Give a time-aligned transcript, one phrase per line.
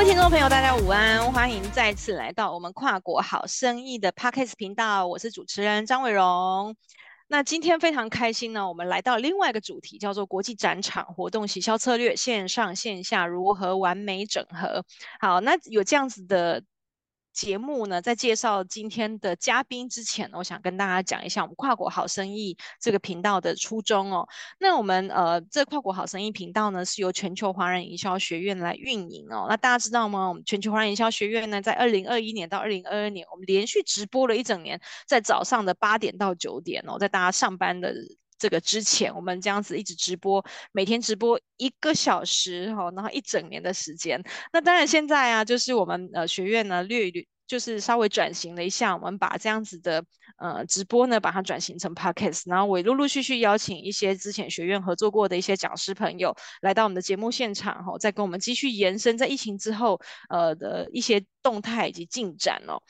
[0.00, 6.74] 各位听众朋友，大家午安，欢迎再次来到我们跨国好生意的 Podcast 频道，我是主持人张伟荣。
[7.28, 14.82] 那今天非常开心呢，我们来到另外一个主题，叫做国际展场活动行销策略，线上线下如何完美整合。
[15.20, 16.62] 好，那有这样子的。
[17.40, 24.28] 节目呢，在介绍今天的嘉宾之前，我想跟大家讲一下我们跨国好生意这个频道的初衷哦。
[24.58, 29.46] 那我们呃，这跨国好生意频道呢，是由全球华人营销学院来运营哦。
[29.48, 30.28] 那大家知道吗？
[30.28, 37.94] 我们全球华人营销学院呢，在二零二一年到二零二二年，我们连续直播了一整年，在早上的八点到九点哦，在大家上班的。
[38.40, 44.20] 这个之前，我们这样子一直直播，每天直播一个小时哈，然后一整年的时间。
[44.52, 50.04] 那当然现在啊，就是我们呃学院呢略略就是稍微转型了一下，我们把这样子的
[50.38, 56.32] 呃直播呢，把它转型成 podcast，然后我陆陆续续邀请一些之前学院合作过的一些讲师朋友
[56.62, 62.80] 来到我们的节目现场哈，再跟我们继续延伸在疫情之后呃的一些动态以及进展哦。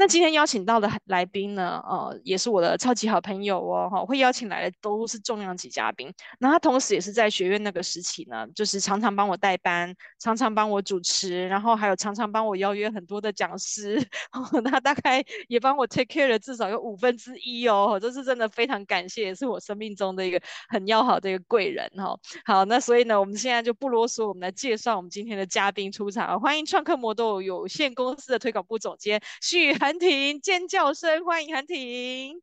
[0.00, 6.12] 那今天邀请到的来宾呢，呃，也是我的超级好朋友哦，哈，会邀请来的都是重量级嘉宾。
[6.38, 14.07] 那他同时也是在学院那个时期呢，就是常常帮我带班，常常帮我主持，然后还有常常帮我邀约很多的讲师。
[14.64, 22.18] 他大概也帮我 take care 了至少有五分之一哦，这是真的非常感谢，也是我生命中的一个很要好的一个贵人哈。
[22.44, 26.40] 好，那所以呢，我们现在就不啰嗦，我们来介绍我们今天的嘉宾出场。
[26.40, 32.40] 欢迎创客魔豆有限公司的推广部总监许涵婷，尖叫声欢迎涵婷。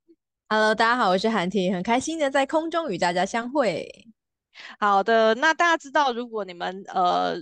[0.48, 4.08] Hello，大家好，我是涵婷，很开心的在空中与大家相会。
[4.80, 7.36] 好的，那大家知道，如果你们呃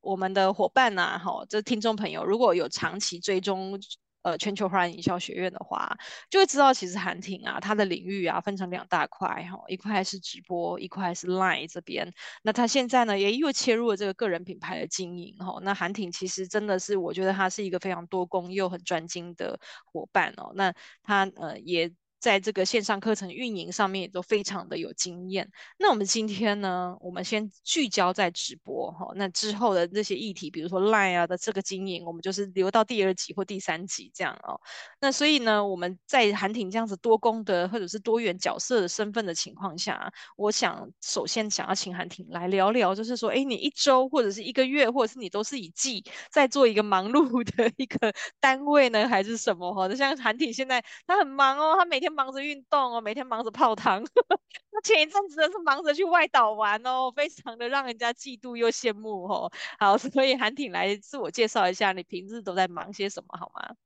[0.00, 3.80] 我们的伙伴呐、啊，哈，这听众朋友如果有长期追踪。
[4.22, 5.96] 呃，全球华人营销学院的话，
[6.28, 12.12] 就会知道其实韩婷啊，它的领域啊分成两大块哈，一块是直播，一块是 Line 这边。
[12.42, 15.58] 那他现在呢，也又切入了这个个人品牌的经营哈。
[15.62, 20.52] 那韩婷其实真的是，我觉得他是一个非常多功又很专精的伙伴哦。
[20.54, 21.90] 那他呃也。
[22.20, 25.50] 在这个线上课程运营上面也都非常的有经验。
[25.78, 34.60] 那我们今天呢，我们先聚焦在直播哈，那之后的这些议题，比如说 Line 啊的这个经营，我们就是留到第二集或第三集这样哦。
[35.00, 49.88] 那所以呢，我们在韩婷这样子多功的或者是多元角色的身份的情况下，我想首先想要请韩婷来聊聊，就是说，哎，你一周或者是一个月，或者是你都是以季在做一个忙碌的一个单位呢，还是什么哈？
[49.88, 52.09] 就像韩婷现在她很忙哦，她每天。
[52.12, 54.02] 忙着运动哦，每天忙着泡汤。
[54.72, 59.50] 那前一阵子呢是忙着去外岛玩哦，非常的让人家嫉妒又羡慕哦。
[59.78, 63.76] 好， 所以韩挺来自我介绍一下，你平日都在忙些什么好吗？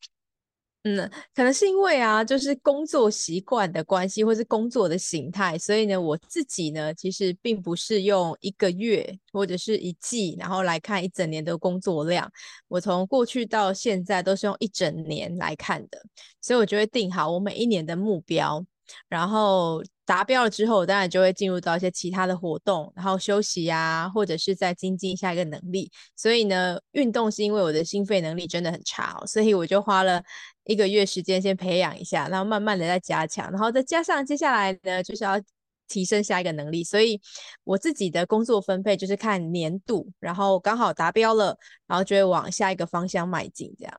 [0.87, 12.31] 嗯，可能是因为啊，就是工作习惯的关系，或是工作的形态，所以呢，我自己呢，其实并不是用一个月或者是一季，然后来看一整年的工作量。
[12.69, 15.99] 我从过去到现在都是用一整年来看的，
[16.43, 18.62] 所以我就会定好我每一年的目标，
[19.09, 19.83] 然后。
[20.06, 25.91] 达标了之后，我当然就会进入到一些其他的活动，然后休息啊，或者是再精进下一个能力。
[26.15, 30.23] 所以呢，运动是因为我的心肺能力真的很差哦，所以我就花了
[30.64, 35.41] 一个月时间先培养一下，然后慢慢的再加强，然后再加上接下来呢，就是要
[35.86, 36.82] 提升下一个能力。
[36.82, 37.20] 所以
[37.64, 43.98] 我自己的工作分配就是看年度，然后刚好达标了，然后就会往下一个方向迈进，这样。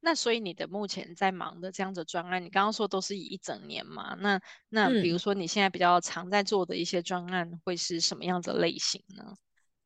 [0.00, 4.14] 那所以你的目前在忙的这样子专案，你刚刚说都是以一整年嘛？
[4.20, 9.34] 那那比如说你现在比较常在做的一些专案会是什么样子的类型呢？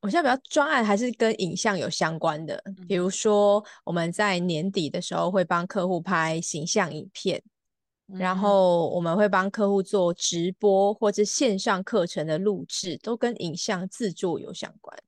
[0.02, 7.40] 我现在比较专案还是跟影像有相关的，比如说我们在年底的时候会帮客户拍形象影片，
[8.08, 14.98] 嗯、然后我们会帮客户做直播或者线上课程的录制，都跟影像制作有相关。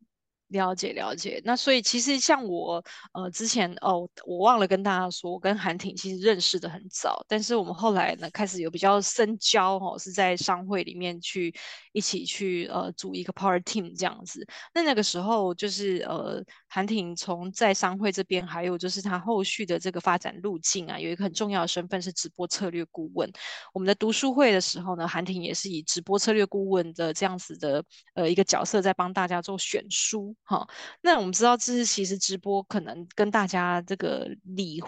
[0.55, 2.83] 了解了解，那所以其实像我，
[3.13, 11.53] 呃，之前哦，我忘了跟大家说，我跟韩婷其实认识的很早，但是我们后来呢，开始有比较深交哦，是在商会里面去
[11.93, 14.47] 一起去呃组一个 power team 这样子。
[14.73, 23.29] 那那个时候就是呃，韩婷从在商会这边，还有就是他后续的这个发展路径啊，有一个很重要的身份是直播策略顾问。
[23.73, 27.85] 我们的读书会的时候呢，韩婷也是以直播策略顾问的这样子的
[28.15, 30.33] 呃一个角色，在帮大家做选书。
[30.45, 30.69] 好，
[31.01, 34.81] 那我们知道，这是其实直播可能跟大家这个理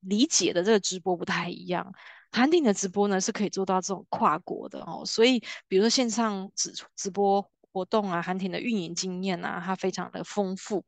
[0.00, 1.92] 理解的这个直播不太一样。
[2.30, 10.84] 韩定的直播呢是可以做到这种跨国的哦，所以比如说线上直直播活动啊，韩婷的运营经验啊，它非常的丰富。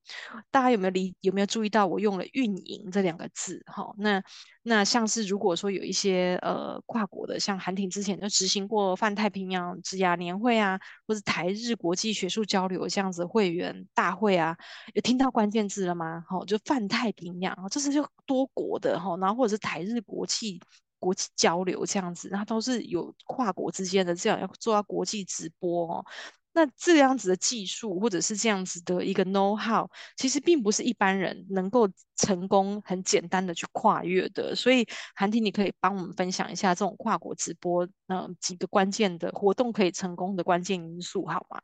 [0.51, 3.63] 大家有没有理有没有注意到我用了“运营”这两个字？
[3.67, 4.23] 哈，那
[4.63, 14.57] 那像是如果说有一些呃跨国的，像韩婷之前就执行过泛太平洋职涯年会啊，或是台日国际学术交流这样子会员大会啊，
[14.95, 16.25] 有听到关键字了吗？
[16.29, 20.61] 哈，就泛太平洋，这是就多国的哈，然后或者是台日国际。
[21.03, 26.07] 国际交流这样子，然后都是有跨国之间的这样要做到国际直播哦。
[26.55, 34.55] 那这样子的技术或者是这样子的一个 know how，其实并不是一般人能够成功很简单的去跨越的。
[34.55, 41.61] 所以韩婷，你可以帮我们分享一下这种跨国直播，嗯、呃，几个关键的活动可以成功的关键因素，好吗？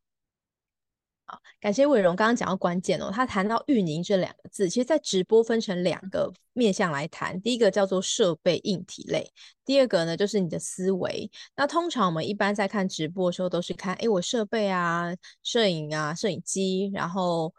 [1.30, 9.30] 好，感谢伟荣刚刚讲到关键哦，他谈到运营这两个字，其实在直播分成两个面向来谈，第一个叫做设备硬体类，
[9.62, 11.30] 第二个呢就是你的思维。
[11.54, 17.52] 那通常我们一般在看直播的时候，都是看，哎，我设备啊，摄影啊，摄影机，然后。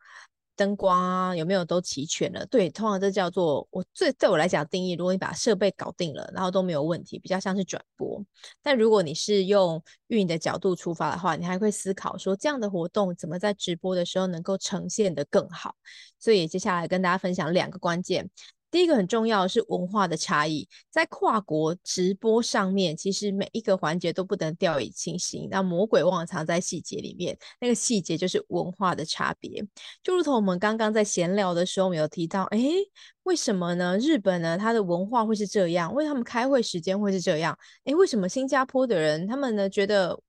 [0.60, 2.46] 灯光啊，有没有都齐全了？
[2.48, 4.92] 对，通常这叫做我最对我来讲定义。
[4.92, 8.22] 如果你把设备搞定了，然后都没有问题，比较像是转播。
[8.62, 15.76] 但如果你是用运营的角度出发的话，你还会思考说，这样的活动怎么在直播的时候能够呈现得更好。
[16.20, 18.30] 所以接下来跟大家分享两个关键。
[18.72, 25.48] 第一个很重要的是文化的差异，在跨国直播上面，其实每一个环节都不能掉以轻心。
[25.50, 29.66] 那魔鬼往往藏在细节里面，那个细节就是文化的差别。
[30.04, 32.76] 就如同我们刚刚在闲聊的时候，我们有提到，诶，
[33.24, 33.98] 为什么呢？
[33.98, 35.94] 日本呢，它的文化会是这样？
[35.94, 37.58] 为什么他们开会时间会是这样？
[37.86, 40.20] 诶，为什么新加坡的人他们呢觉得？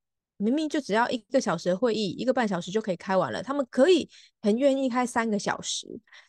[0.40, 4.08] 明明就只要一个小时的会议，一个半小时就可以开完了，他们可以
[4.40, 5.86] 很愿意开三个小时。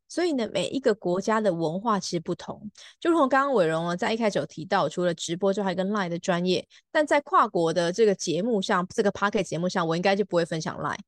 [0.09, 2.69] 所以呢，每一个国家的文化其实不同。
[2.99, 10.99] 就如同刚刚伟荣呢在一开始有提到，除了直播之外，还跟 Line 的专业，但在跨国的这个节目上，这个 Podcast 节目上，我应该就不会分享 Line，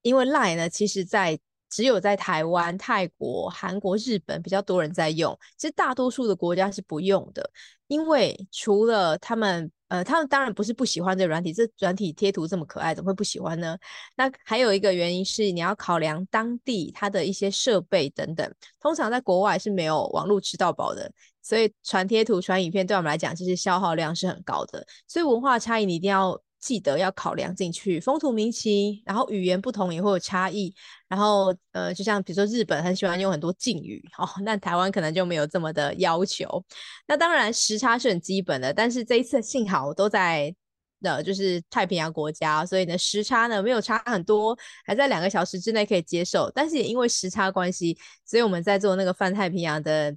[0.00, 7.50] 因为 Line 呢，其实在只有在台湾、泰国、韩国、日本比较多人在用，其实大多数的国家是不用的，
[7.88, 9.70] 因为除了他们。
[9.88, 13.76] 呃，他们当然不是不喜欢这软体，这软体贴图这么可爱，怎么会不喜欢呢？
[14.16, 21.10] 那还有一个原因是你要考量当地它的一些设备等等，通常在国外是没有网络吃到饱的，
[21.42, 26.40] 所以传贴图、传影片对我们来讲，其实消耗量是很高的，所以文化差异你一定要。
[26.58, 30.74] 记得要考量进去，风土民情，然后语言不同也会有差异。
[31.08, 36.64] 然后，呃，就像比如说日本很喜欢用很多敬语，哦，那台湾可能就没有这么的要求。
[37.06, 40.54] 那当然时差是很基本的，但是这一次幸好都在
[41.02, 46.50] 呃，就是太平洋国家，所以呢时差呢没有差很多，还在两个小时之内可以接受。
[46.54, 50.16] 但是也因为时差关系，所以我们在做那个泛太平洋的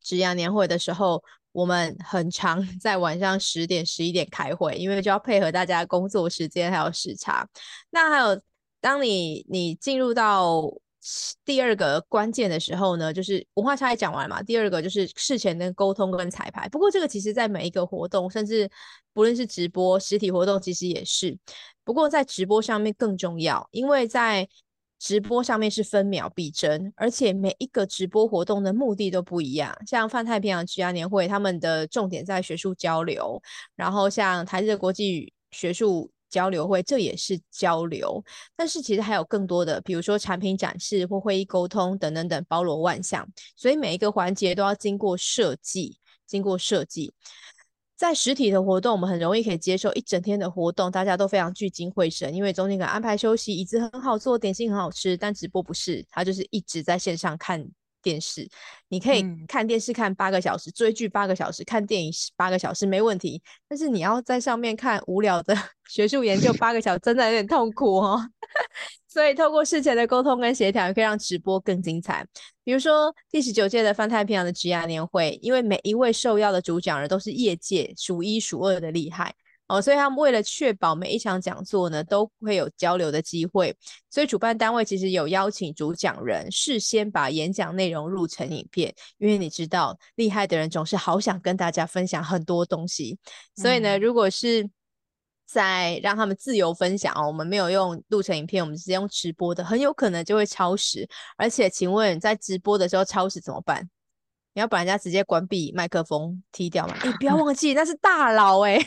[0.00, 1.22] 职涯年会的时候。
[1.54, 7.48] 我们很常 在晚上十点、十一点开会，因为就要配合大家工作时间还有时差。
[7.90, 8.40] 那还有，
[8.80, 10.62] 当你你进入到
[11.44, 14.42] 第二个关键的时候呢，就是文化差异讲完嘛。
[14.42, 16.68] 第二个就是事前的沟通跟彩排。
[16.68, 18.68] 不过这个其实在每一个活动，甚至
[19.12, 21.38] 不论是直播、实体活动，其实也是。
[21.84, 24.48] 不过在直播上面更重要，因为在
[25.04, 29.76] 直播上面是分秒必争，而且每一个直播活动的目的都不一样。
[29.86, 33.38] 像泛太平洋职涯年会，他们的重点在学术交流；
[33.76, 38.24] 然后像台日国际学术交流会，这也是交流。
[38.56, 43.28] 但是其实还有更多的，比如说产品展示或会议沟通等等等，包罗万象。
[43.54, 47.12] 所以每一个环节都要经过设计，经过设计。
[47.96, 55.16] 在实体的活动，我们很容易可以接受一整天的活动，大家都非常聚精会神，因为中间可以安排休息，椅子很好坐，点心很好吃。
[55.16, 57.64] 但直播不是，它就是一直在线上看
[58.02, 58.48] 电视，
[58.88, 63.40] 你可以看电视看八个小时，追剧八个小时，看电影八个小时没问题。
[63.68, 65.56] 但是你要在上面看无聊的
[65.88, 68.20] 学术研究八个小时，真的有点痛苦哦。
[69.14, 72.26] 所以，透过事前的沟通跟协调，也可以让直播更精彩。
[72.64, 79.32] 比如说，第十九届的泛太平洋的职涯年会，因为每一位受邀的主讲人都是业界数一数二的厉害
[79.68, 83.72] 哦，所以他们为了确保每一场讲座呢都会有交流的机会，
[84.10, 93.16] 所以主办单位其实有邀请主讲人事先把演讲内容录成影片，因为你知道，厉害的人总是好想跟大家分享很多东西，
[93.54, 94.68] 所以呢，如果是
[95.46, 101.08] 在让他们自由分享哦，我们没有用录成影片，我们直接用直播的，很有可能就会超时。
[101.36, 103.88] 而且，请问在直播的时候超时怎么办？
[104.54, 106.94] 你要把人家直接关闭麦克风踢掉嘛？
[107.04, 108.84] 你不要 忘记那是大佬哎、欸， 你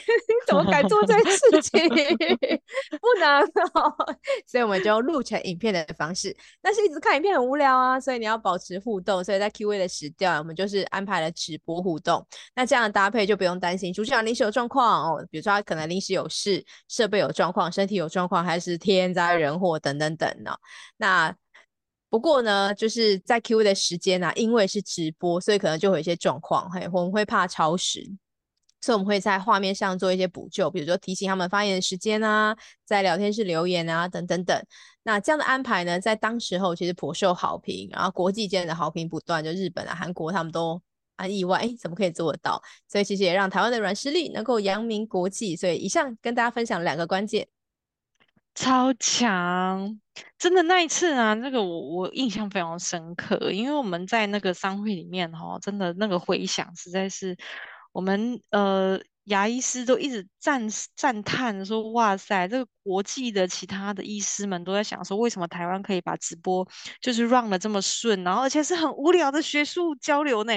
[0.47, 1.87] 怎么敢做这件事情？
[2.99, 3.41] 不能
[3.73, 3.93] 哦。
[4.47, 9.23] 所以我们就用录成影片的方式，但是一直看影片很无聊啊，所以你要保持互动。
[9.23, 12.25] 所以在 Q&A 的时段，我们就是安排了直播互动。
[12.55, 20.59] 那这样的搭配就不用担心主持人临时有状况哦，比如说他可能临时有事，设备有状况，身体有状况，还是天灾人祸等等等呢、哦？
[20.95, 21.35] 那
[22.09, 28.01] 不过呢，就是在 Q&A 的时间啊，因为是直播，所以可能就会有一些状况，嘿，我们会怕超时，
[28.79, 34.57] 所以我们会在画面上做一些补救，比如说提醒他们发言的时间啊，在聊天室留言啊，等等等。
[35.03, 40.81] 那这样的安排呢，在当时候其实颇受好评，然后国际间的好评不断，就日本啊、韩国他们都
[41.17, 42.61] 很意外，哎，怎么可以做得到？
[42.87, 45.57] 所以其实也让台湾的软实力能够扬名国际。
[45.57, 47.45] 所以以上跟大家分享两个关键。
[48.59, 49.99] 超强，
[50.39, 57.37] 真的那一次啊，那个我我印象非常深刻，因为我们在那个商会里面哈，真的那个回响实在是，
[57.91, 66.67] 我们呃牙医师都一直赞赞叹说，哇塞，这个国际的其他的医师们都在想说，为什么台湾可以把直播
[66.99, 70.53] 就是 run 得这么顺，然后而且是很无聊的学术交流呢。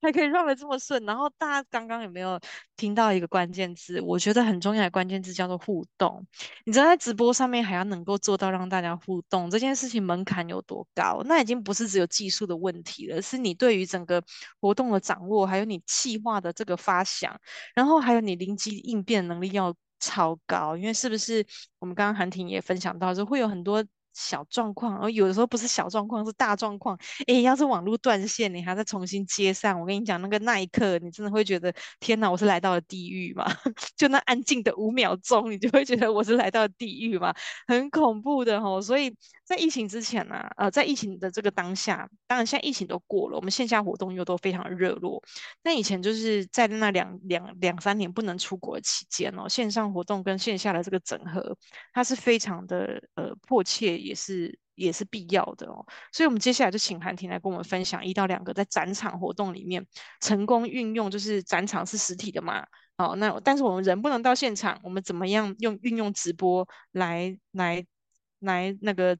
[0.00, 2.38] 还可以 run 得这么顺，然后大家刚刚有没有
[2.76, 4.00] 听到一个关键字？
[4.00, 6.26] 我觉得很重要的关键字叫做互动。
[6.64, 11.22] 你知道在直播上面还要能够做到让大家互动，这件事情门槛有多高？
[11.24, 14.22] 那已经不是只有技术的问题了，是你对于整个
[14.60, 17.40] 活动的掌握，还有你企划的这个发想，
[17.74, 20.76] 然后还有你灵机应变能力要超高。
[20.76, 21.44] 因为是不是
[21.78, 23.84] 我们刚刚韩婷也分享到，就会有很多。
[24.18, 26.98] 小状况，而有的时候不是小状况，是大状况。
[27.28, 33.46] 诶，要是网络断线，你还在重新接上，我跟你讲，那个那一刻，你真的会觉得，天哪，我是来到了地狱吗？
[33.96, 37.32] 就那安静的五秒钟，你就会觉得我是来到了地狱吗？
[37.68, 38.80] 很恐怖的吼。
[38.80, 45.22] 所以在疫情之前呢、啊，呃，在疫情的这个当下，当然现在疫情都过了，我们线下活动又都非常热络。
[45.62, 51.56] 那以前就是在那两两两三年不能出国的期间哦，线上活动跟线下的这个整合，
[51.92, 54.07] 它是非常的呃迫切。
[54.08, 59.86] 也是也是必要的哦，所以我们接下来就请韩婷来跟我们分享一到两个在展场活动里面
[60.20, 67.84] 成功运用，就是展场是实体的嘛，好，那但是我们人不能到现场，我们怎么样用运用直播来来
[68.38, 69.18] 来那个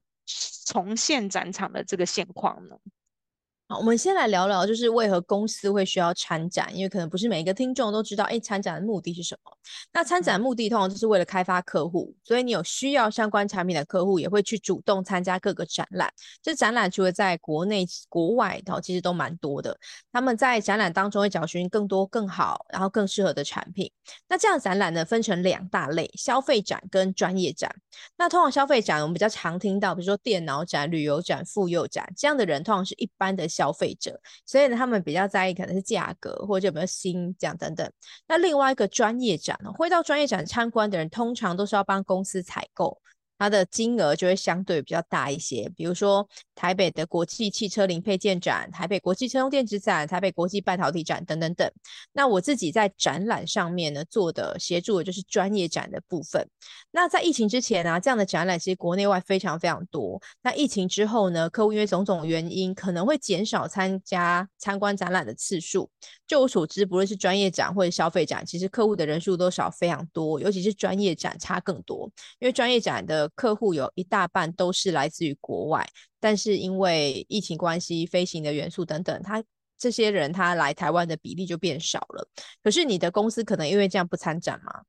[0.65, 2.75] 重现展场的这个现况呢？
[3.71, 9.51] 好，我们先来聊聊，就是为何公司会需要参展，因为可能不是每一个听众都知道，哎，参展的目的是什么？
[9.93, 16.11] 那参展的目的通常就是为了开发客户，所以你有需要相关产品的客户也会去主动参加各个展览。
[16.41, 19.77] 这展览除了在国内、国外，然后其实都蛮多的。
[20.11, 23.91] 他们在展览当中会找寻更多、更好，然后更适合的产品。
[24.27, 27.71] 那这样展览呢，分成两大类：消费展跟专业展。
[28.17, 33.47] 那通常消费展我们比较常听到，比如说电脑展、旅游展、妇幼展，这样的人通常是一般的。
[33.59, 37.91] 消费者，所以呢，他们比较在意可能是价格或者有没有新这样等等。
[38.25, 43.01] 那另外一个专业展呢，会到专业展参观的人，通常都是要帮公司采购。
[43.39, 51.71] 它的金额就会相对比较大一些，比如说台北的国际汽车零配件展、台北国际车用电子展、台北国际半导体展等等等。
[52.11, 56.45] 那我自己在展览上面呢做的协助的就是专业展的部分。
[56.91, 60.21] 那在疫情之前啊，这样的展览其实国内外非常非常多。
[60.41, 65.89] 那疫情之后呢，客户因为种种原因可能会减少参加参观展览的次数。
[66.27, 73.28] 就我所知，不论是专业展或者消费展，其实客户的人数都少非常多，尤其是专业展差更多，因为专业展的。
[73.35, 75.87] 客户有一大半都是来自于国外，
[76.19, 79.43] 但是因为疫情关系、飞行的元素等等，他
[79.77, 82.27] 这些人他来台湾的比例就变少了。
[82.61, 84.83] 可是你的公司可能因为这样不参展吗？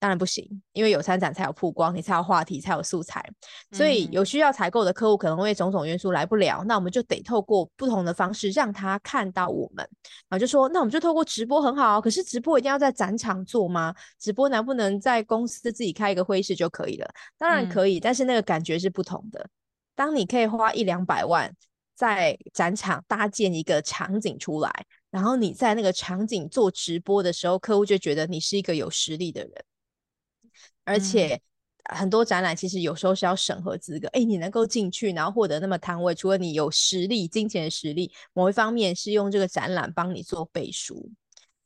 [0.00, 3.22] 当然不行，因为有参展才有曝光，你才有话题，才有素材。
[3.70, 9.86] 所以有需要采购的客户可能会种种因素来不了，那我们就得透过不同的方式让他看到我们。
[10.28, 13.94] 然后就说，那我们就透过直播很好，可是直播一定要在展场做吗？
[14.18, 17.06] 直播能不能在公司自己开一个会议室就可以了？
[17.36, 19.46] 当然可以，嗯，但是那个感觉是不同的。
[19.94, 21.54] 当你可以花一两百万
[21.94, 24.72] 在展场搭建一个场景出来，
[25.10, 29.52] 然后你在那个场景做直播的时候，客户就觉得你是一个有实力的人。
[30.90, 31.40] 而且
[31.92, 41.10] 很多展览其实有时候是要审核资格，哎，你能够进去，然后获得那么摊位，除了你有实力、金钱的实力，某一方面是用这个展览帮你做背书。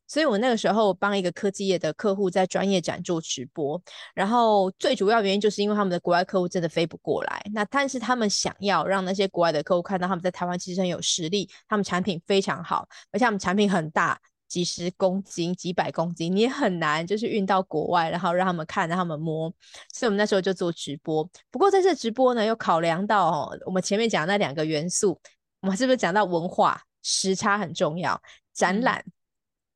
[0.06, 3.82] 所以我那个时候帮一个科技业的客户在专业展做直播，
[4.14, 14.20] 然后最主要原因就是因为他们的国外客户真的飞不过来，那但是他们想要让那些国外的客户看到他们在台湾其实很有实力，他们产品非常好，而且他们产品很大。
[14.54, 19.52] 几十公斤、几百公斤，你也很难就是运到国外，然后让他们看、让他们摸。
[19.92, 21.28] 所以我们那时候就做直播。
[21.50, 25.20] 不过在这直播呢，又考量到哦，我们前面讲那两个元素，
[25.60, 28.22] 我们是不是讲到文化时差很重要？
[28.52, 29.04] 展览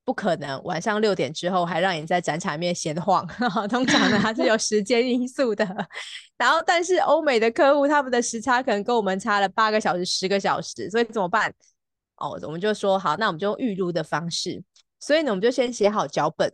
[0.05, 3.27] 不可能晚上六点之后还让你在展场里面闲晃，
[3.69, 5.67] 通常呢它是有时间因素的。
[6.37, 11.53] 然后，但是欧美的客户他们的时差可能跟我们差了八个小时、十个小时，所以怎么办？
[12.21, 14.61] 哦，我们就说好，那我们就用预录的方式。
[15.01, 16.53] 所以呢，我们就先写好脚本。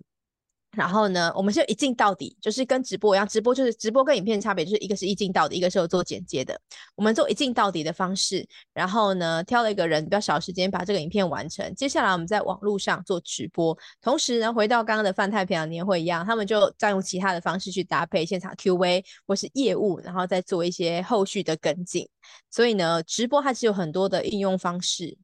[0.76, 3.24] 然后呢，我们就一镜到底，就是跟直播一样。
[3.28, 6.60] 直播就是直播跟影片差别，就是一个是一镜到底，一个是有做剪接的。
[6.96, 11.72] 我们做一镜到底的方式，然后呢，挑了一个人比较少时间把这个影片完成。
[11.76, 22.08] 接下来我们在网络上做直播，同时呢，回到刚刚的泛太平洋年会一样，他们就再用其他的方式去搭配现场 Q&A 或是业务，然后再做一些后续的跟进。
[22.50, 25.16] 所以呢，直播它是有很多的应用方式。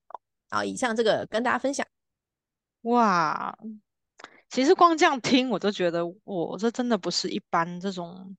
[0.48, 1.84] 好，以上这个跟大家分享。
[2.82, 3.56] 哇。
[4.48, 8.36] 其实光这样听，我都觉得我这真的不是一般这种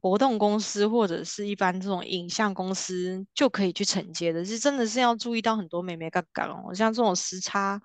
[0.00, 6.72] 活动公司或者是一般这种影像公司就可以去承接的，是真的是要注意到很多美眉嘎嘎哦。
[6.74, 7.80] 像这种时差，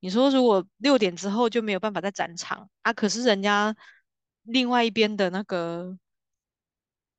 [0.00, 3.74] 你说如果六点之后就没有办法在展场啊，可是人家
[4.42, 5.98] 另外一边的那个。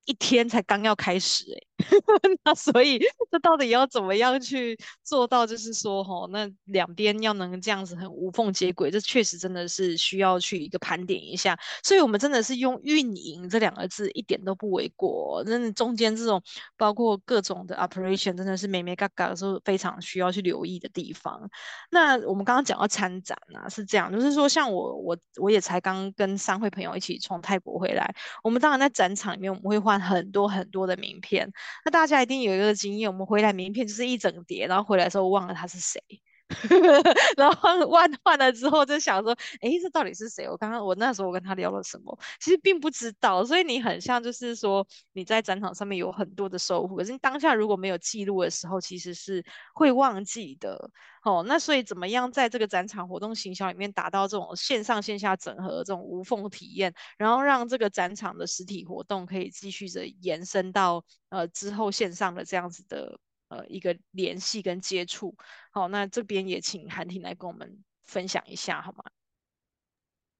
[0.08, 1.86] 一天才刚要开始哎、
[2.44, 2.98] 那所以
[3.30, 5.46] 这到底要怎么样去做到？
[5.46, 11.58] 就是说，吼，那两边要能这样子很无缝接轨，这确实真的是需要去一个盘点一下。
[11.84, 15.44] 所以我们真的是用运营这两个字一点都不为过。
[15.46, 16.42] 真的中间这种
[16.78, 21.50] 包括各种的 operation，真的是美眉角角的时候非常需要去留意的地方。
[21.92, 31.51] 那我们刚刚讲到参展啊，是这样，就是说像我我我也才刚跟商会朋友一起从泰国回来，我们当然在展场里面我们会很多很多的名片，
[31.86, 36.01] 那大家一定有一个经验，我们回来名片就是一整叠，然后回来的时候忘了他是谁。
[37.38, 37.56] 然后
[37.89, 40.48] 换换了之后就想说，哎，这到底是谁？
[40.48, 42.18] 我刚刚我那时候我跟他聊了什么？
[42.39, 50.89] 其实并不知道，所以你很像就是说你在展场上面有很多的收获，可是你当下如果没有记录的时候，其实是会忘记的。
[51.24, 63.20] 哦，那所以怎么样在这个展场活动行销里面达到这种线上线下整合这种无缝体验，然后让这个展场的实体活动可以继续着延伸到呃之后线上的这样子的。
[63.50, 65.36] 呃，一个联系跟接触，
[65.72, 69.04] 好，那这边也请韩婷来跟我们分享一下，好吗？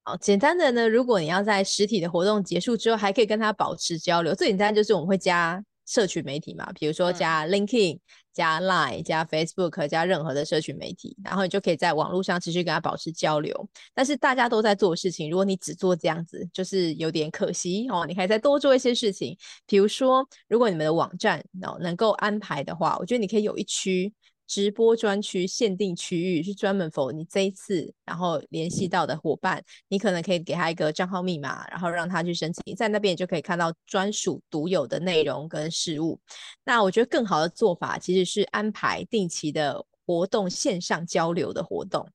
[0.04, 5.64] 好，简单的呢，如果你要在实体的活动结束之后，还可以跟他保持交流，最简单就是我们会加。
[5.88, 8.00] 社群媒体嘛，比如说加 LinkedIn、嗯、
[8.34, 13.68] 加 Line、加 Facebook、加任何的社群媒体，然后你就可以在网络上持续跟他保持交流。
[13.96, 18.06] 但是大家都在做事情，如果你只做这样子，就是有点可惜哦。
[18.06, 24.14] 你可以再多做一些事情，比如说，如果你们的网站哦能够安排的话，我觉得你可以有一区。
[24.48, 36.20] 直播专区限定区域是专门否你这一次，然后联系到的伙伴，你可能可以给他一个账号密码，然后让他去申请，在那边就可以看到专属独有的内容跟事物。
[36.64, 42.08] 那我觉得更好的做法其实是安排定期的活动线上交流的活动。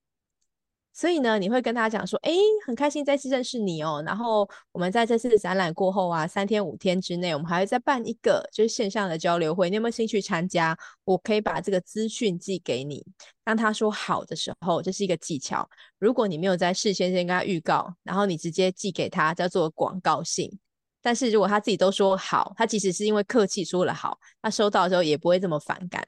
[0.94, 2.32] 所以呢，你会跟他讲说，哎，
[2.66, 4.02] 很开心再次认识你哦。
[4.04, 9.70] 然后我们在这次展览过后啊，三天五天之内，我们还会再办一个就是线上的交流会。
[9.70, 10.76] 你有没有兴趣参加？
[11.04, 13.02] 我可以把这个资讯寄给你。
[13.42, 15.66] 当他说好的时候，这是一个技巧。
[15.98, 20.50] 如果你没有在事先先跟他预告，然后你直接寄给他，叫做广告信。
[21.00, 26.06] 但是如果他自己都说好，他其实是因为客气说了好，他收到的时候也不会这么反感。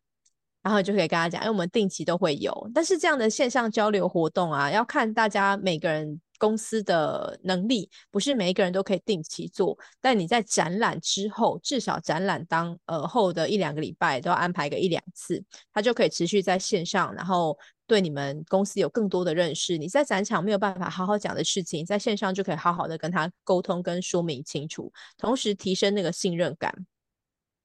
[0.64, 9.79] 然后就可以跟他讲，因为我们定期都会有，但是这样的线上交流活动啊，要看大家每个人公司的能力，不是每一个人都可以定期做。
[10.00, 17.55] 但你在展览之后，至少展览当呃后的一两个礼拜都要安排个一两次，他就可以持续在线上，然后
[17.87, 19.77] 对你们公司有更多的认识。
[19.77, 26.74] 你在展场没有办法好好讲的事情，在线上就可以好好的跟他沟通跟说明清楚，同时提升那个信任感。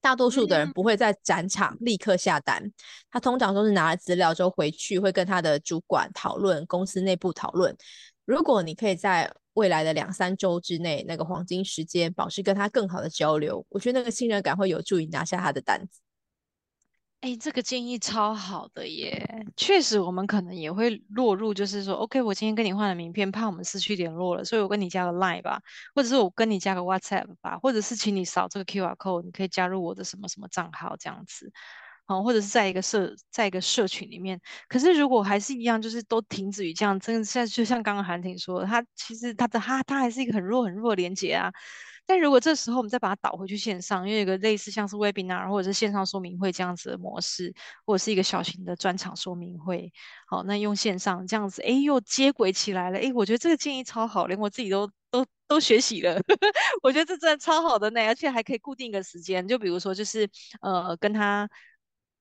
[0.01, 2.71] 大多数的人不会在展场立刻下单，
[3.11, 7.75] 他通常都是拿了资料之后回去，会跟他的主管讨论，公司内部讨论。
[8.25, 15.99] 如果你可以在未来的两三周之内，那个黄金时间保持跟他更好的交流，我觉得那个信任感会有助于拿下他的单子。
[17.21, 19.45] 哎，这个建议超好的耶！
[19.57, 25.61] 确实，我们可能也会落入，就是说，OK，我今天跟你换了名片，怕我们失去联络了，所以我跟你加个 Line 吧，
[25.93, 31.51] 或者是我跟你加个 WhatsApp 吧，或者是请你扫这个 QR code，你可以加入我的什么什么账号这样子，
[32.05, 34.39] 好，或者是在一个社在一个社群里面。
[34.69, 41.51] 可是如果还是一样，就是都停止于这样，真的现在就像刚刚韩婷说的，他其实他的他他还是一个很弱很弱的连接啊。
[42.09, 47.53] 但如果这时候我们再把它导回去线上，因为有个类似像是 Webinar 或者是线上说明会这样子的模式，
[47.85, 49.93] 或者是一个小型的专场说明会，
[50.27, 56.19] 好，那用线上这样子，哎，又接轨起来了，哎，我觉得这个建议超好，连我自己都都都学习了，
[56.81, 60.27] 我觉得这真的超好的呢，而且还可以固定一个时间，就比如说就是
[60.61, 61.47] 呃跟他。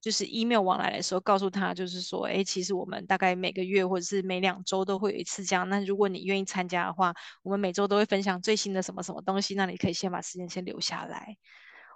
[0.09, 5.68] 就是 email 往来的时候，告诉他就是说，哎，其实我们大概每个月或者是每两周都会有一次这样。
[5.68, 11.37] 那如果你愿意参加的话，我们每周都会分享最新的什么什么东西，那你可以先把时间先留下来。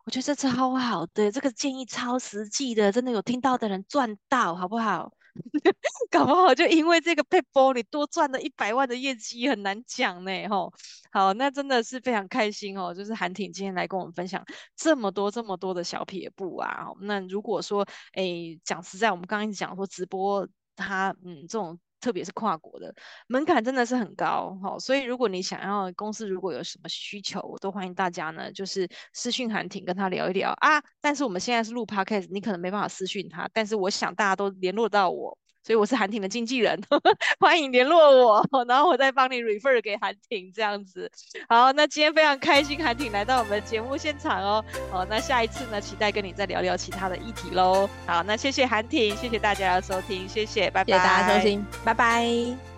[0.05, 5.11] 我觉得这超好的，这个建议超实际的，真的有听到的人赚到，好不好？
[6.11, 10.49] 搞不好就因为这个被播，你多赚了一百万的业绩，很难讲呢。
[10.49, 10.73] 吼，
[11.13, 12.95] 好，那真的是非常开心哦。
[12.95, 14.45] 就是韩挺今天来跟我们分享
[14.77, 16.89] 这么多这么多的小撇步啊。
[17.01, 21.79] 那如果说，哎，讲实在，我们刚刚讲说直播它，嗯，这种。
[22.03, 22.95] 特别是跨国的
[23.29, 30.83] 门槛真的是很高，哦，所以如果你想要公司如果有什么需求，我都欢迎大家呢，就是私讯韩婷跟他聊一聊啊。
[31.01, 35.39] 但是我们现在是录 Podcast，你可能没办法私讯他，但是我想大家都联络到我。
[35.65, 36.81] 所以我是韩婷的经纪人，
[37.39, 41.11] 欢迎联络我，然后我再帮你 refer 给韩婷这样子。
[41.49, 44.65] 好，那今天非常开心，韩婷来到我们的节目现场哦。
[44.91, 47.89] 好，那下一次呢，期待跟你再聊聊其他的议题喽。
[48.07, 50.93] 好，那谢谢韩婷，谢谢大家的收听，谢谢，拜拜。
[50.93, 52.72] 谢谢大家收听，拜拜。